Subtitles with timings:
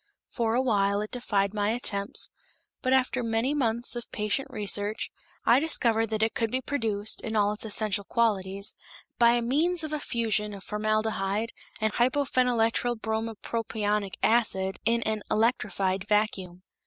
[0.31, 2.31] For a while it defied my attempts,
[2.81, 5.11] but, after many months of patient research,
[5.45, 8.73] I discovered that it could be produced, in all its essential qualities,
[9.19, 16.63] by means of a fusion of formaldehyde and hypophenyltrybrompropionic acid in an electrified vacuum.